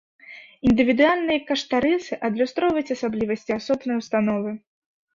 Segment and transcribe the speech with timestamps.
[0.69, 4.61] Індывідуальныя каштарысы адлюстроўваюць асаблівасці асобнай установы.